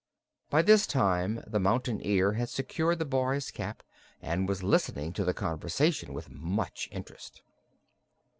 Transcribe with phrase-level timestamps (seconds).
[0.49, 3.83] By this time the Mountain Ear had secured the boy's cap
[4.19, 7.43] and was listening to the conversation with much interest.